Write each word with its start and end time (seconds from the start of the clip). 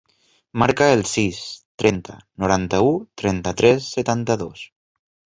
Marca 0.61 0.85
el 0.93 1.01
sis, 1.09 1.41
trenta, 1.83 2.15
noranta-u, 2.43 2.89
trenta-tres, 3.23 3.91
setanta-dos. 3.99 4.65